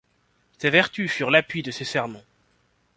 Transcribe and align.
Ses 0.57 0.71
vertus 0.71 1.11
furent 1.11 1.29
l’appui 1.29 1.61
de 1.61 1.69
ses 1.69 1.85
Sermons. 1.85 2.23